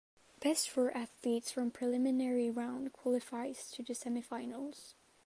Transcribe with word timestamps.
Best 0.39 0.67
four 0.67 0.89
athletes 0.97 1.51
from 1.51 1.69
preliminary 1.69 2.49
round 2.49 2.91
qualifies 2.91 3.69
to 3.73 3.83
the 3.83 3.93
semifinals. 3.93 4.95